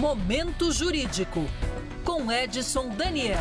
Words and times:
Momento 0.00 0.72
Jurídico, 0.72 1.40
com 2.06 2.32
Edson 2.32 2.88
Daniel. 2.88 3.36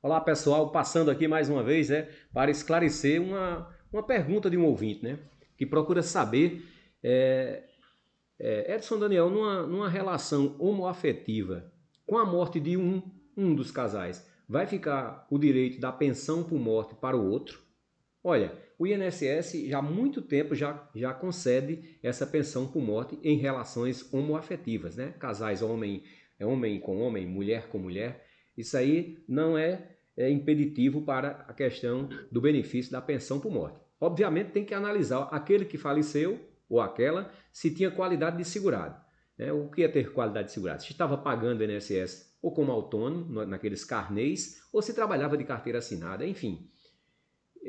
Olá 0.00 0.20
pessoal, 0.20 0.70
passando 0.70 1.10
aqui 1.10 1.26
mais 1.26 1.50
uma 1.50 1.64
vez 1.64 1.90
é, 1.90 2.08
para 2.32 2.48
esclarecer 2.48 3.20
uma, 3.20 3.68
uma 3.92 4.04
pergunta 4.04 4.48
de 4.48 4.56
um 4.56 4.64
ouvinte, 4.64 5.02
né? 5.02 5.18
Que 5.58 5.66
procura 5.66 6.00
saber, 6.00 6.64
é, 7.02 7.64
é, 8.38 8.76
Edson 8.76 9.00
Daniel, 9.00 9.30
numa, 9.30 9.66
numa 9.66 9.88
relação 9.88 10.54
homoafetiva, 10.60 11.68
com 12.06 12.16
a 12.16 12.24
morte 12.24 12.60
de 12.60 12.76
um, 12.76 13.02
um 13.36 13.56
dos 13.56 13.72
casais, 13.72 14.24
vai 14.48 14.68
ficar 14.68 15.26
o 15.28 15.40
direito 15.40 15.80
da 15.80 15.90
pensão 15.90 16.44
por 16.44 16.60
morte 16.60 16.94
para 16.94 17.16
o 17.16 17.28
outro? 17.28 17.60
Olha, 18.22 18.56
o 18.82 18.86
INSS 18.86 19.68
já 19.68 19.78
há 19.78 19.82
muito 19.82 20.20
tempo 20.20 20.56
já, 20.56 20.88
já 20.92 21.14
concede 21.14 21.96
essa 22.02 22.26
pensão 22.26 22.66
por 22.66 22.82
morte 22.82 23.16
em 23.22 23.36
relações 23.36 24.12
homoafetivas, 24.12 24.96
né? 24.96 25.14
Casais 25.20 25.62
homem, 25.62 26.02
é 26.36 26.44
homem 26.44 26.80
com 26.80 26.98
homem, 26.98 27.24
mulher 27.24 27.68
com 27.68 27.78
mulher. 27.78 28.26
Isso 28.58 28.76
aí 28.76 29.22
não 29.28 29.56
é, 29.56 29.88
é 30.16 30.28
impeditivo 30.28 31.02
para 31.02 31.44
a 31.46 31.54
questão 31.54 32.08
do 32.32 32.40
benefício 32.40 32.90
da 32.90 33.00
pensão 33.00 33.38
por 33.38 33.52
morte. 33.52 33.78
Obviamente 34.00 34.50
tem 34.50 34.64
que 34.64 34.74
analisar 34.74 35.28
aquele 35.30 35.64
que 35.64 35.78
faleceu 35.78 36.40
ou 36.68 36.80
aquela 36.80 37.30
se 37.52 37.72
tinha 37.72 37.88
qualidade 37.88 38.36
de 38.36 38.44
segurado. 38.44 39.00
Né? 39.38 39.52
O 39.52 39.70
que 39.70 39.84
é 39.84 39.88
ter 39.88 40.12
qualidade 40.12 40.48
de 40.48 40.54
segurado? 40.54 40.82
Se 40.82 40.90
estava 40.90 41.16
pagando 41.16 41.60
o 41.60 41.64
INSS 41.64 42.36
ou 42.42 42.52
como 42.52 42.72
autônomo, 42.72 43.46
naqueles 43.46 43.84
carnês, 43.84 44.60
ou 44.72 44.82
se 44.82 44.92
trabalhava 44.92 45.36
de 45.36 45.44
carteira 45.44 45.78
assinada, 45.78 46.26
enfim 46.26 46.68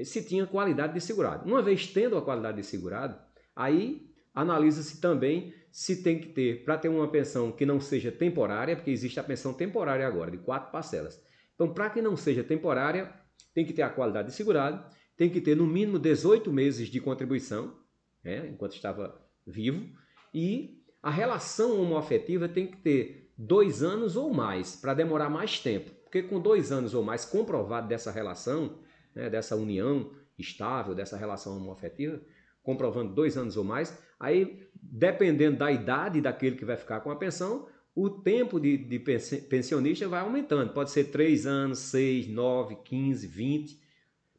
se 0.03 0.23
tinha 0.23 0.47
qualidade 0.47 0.93
de 0.93 1.02
segurado. 1.02 1.47
Uma 1.47 1.61
vez 1.61 1.88
tendo 1.88 2.17
a 2.17 2.21
qualidade 2.21 2.57
de 2.57 2.63
segurado, 2.63 3.17
aí 3.55 4.09
analisa-se 4.33 4.99
também 4.99 5.53
se 5.71 6.03
tem 6.03 6.19
que 6.19 6.27
ter, 6.29 6.63
para 6.63 6.77
ter 6.77 6.89
uma 6.89 7.07
pensão 7.07 7.52
que 7.52 7.66
não 7.66 7.79
seja 7.79 8.11
temporária, 8.11 8.75
porque 8.75 8.91
existe 8.91 9.19
a 9.19 9.23
pensão 9.23 9.53
temporária 9.53 10.08
agora, 10.08 10.31
de 10.31 10.38
quatro 10.38 10.71
parcelas. 10.71 11.21
Então, 11.55 11.73
para 11.73 11.89
que 11.89 12.02
não 12.02 12.16
seja 12.16 12.44
temporária, 12.44 13.14
tem 13.53 13.66
que 13.66 13.73
ter 13.73 13.81
a 13.81 13.89
qualidade 13.89 14.30
de 14.30 14.33
segurado, 14.36 14.83
tem 15.16 15.30
que 15.30 15.41
ter 15.41 15.55
no 15.55 15.66
mínimo 15.66 15.99
18 15.99 16.52
meses 16.52 16.88
de 16.88 16.99
contribuição, 16.99 17.75
né, 18.23 18.47
enquanto 18.47 18.73
estava 18.73 19.19
vivo, 19.45 19.88
e 20.33 20.81
a 21.02 21.11
relação 21.11 21.81
homoafetiva 21.81 22.47
tem 22.47 22.67
que 22.67 22.77
ter 22.77 23.31
dois 23.38 23.83
anos 23.83 24.16
ou 24.16 24.33
mais, 24.33 24.75
para 24.75 24.94
demorar 24.94 25.30
mais 25.30 25.59
tempo. 25.59 25.91
Porque 26.03 26.23
com 26.23 26.39
dois 26.39 26.71
anos 26.71 26.94
ou 26.94 27.03
mais 27.03 27.25
comprovado 27.25 27.88
dessa 27.88 28.11
relação, 28.11 28.80
né, 29.16 29.30
dessa 29.30 29.56
união 29.56 30.11
estável, 30.38 30.95
dessa 30.95 31.17
relação 31.17 31.58
homoafetiva, 31.58 32.19
comprovando 32.61 33.14
dois 33.14 33.38
anos 33.38 33.58
ou 33.58 33.64
mais, 33.64 33.97
aí, 34.20 34.67
dependendo 34.73 35.58
da 35.58 35.72
idade 35.72 36.22
daquele 36.22 36.55
que 36.55 36.66
vai 36.66 36.78
ficar 36.78 37.02
com 37.02 37.11
a 37.11 37.16
pensão, 37.16 37.67
o 37.95 38.09
tempo 38.09 38.59
de, 38.59 38.78
de 38.78 39.00
pensionista 39.00 40.08
vai 40.08 40.22
aumentando. 40.22 40.73
Pode 40.73 40.92
ser 40.92 41.05
três 41.05 41.45
anos, 41.45 41.80
seis, 41.80 42.28
nove, 42.28 42.78
quinze, 42.83 43.28
vinte, 43.28 43.80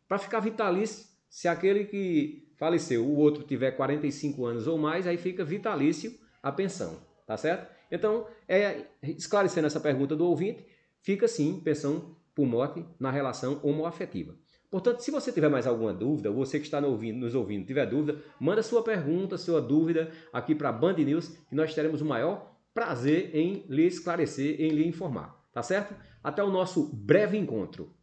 para 0.08 0.19
ficar 0.19 0.41
vitalício. 0.41 1.06
Se 1.28 1.47
aquele 1.47 1.84
que 1.84 2.53
faleceu, 2.56 3.05
o 3.05 3.16
outro 3.16 3.44
tiver 3.44 3.72
45 3.72 4.44
anos 4.44 4.66
ou 4.66 4.78
mais, 4.78 5.06
aí 5.06 5.16
fica 5.16 5.44
vitalício 5.44 6.19
a 6.42 6.50
pensão, 6.50 7.00
tá 7.27 7.36
certo? 7.36 7.72
Então, 7.91 8.27
é, 8.48 8.86
esclarecendo 9.03 9.66
essa 9.66 9.81
pergunta 9.81 10.16
do 10.16 10.27
ouvinte, 10.27 10.66
fica 11.00 11.28
sim 11.28 11.61
pensão 11.61 12.16
por 12.34 12.47
morte 12.47 12.84
na 12.98 13.11
relação 13.11 13.61
homoafetiva. 13.62 14.34
Portanto, 14.75 15.03
se 15.03 15.12
você 15.12 15.30
tiver 15.30 15.48
mais 15.48 15.69
alguma 15.69 15.94
dúvida, 15.94 16.33
você 16.33 16.58
que 16.58 16.64
está 16.64 16.80
nos 16.80 16.91
ouvindo, 16.91 17.20
nos 17.20 17.33
ouvindo 17.33 17.64
tiver 17.64 17.86
dúvida, 17.86 18.20
manda 18.41 18.61
sua 18.61 18.83
pergunta, 18.83 19.39
sua 19.39 19.62
dúvida 19.62 20.11
aqui 20.33 20.53
para 20.53 20.70
a 20.70 20.72
Band 20.72 20.94
News, 20.94 21.28
que 21.48 21.55
nós 21.55 21.72
teremos 21.72 22.00
o 22.00 22.05
maior 22.05 22.56
prazer 22.75 23.31
em 23.33 23.64
lhe 23.69 23.86
esclarecer, 23.86 24.61
em 24.61 24.70
lhe 24.70 24.84
informar. 24.84 25.41
Tá 25.53 25.62
certo? 25.62 25.94
Até 26.25 26.42
o 26.42 26.50
nosso 26.50 26.92
breve 26.92 27.39
encontro. 27.39 27.94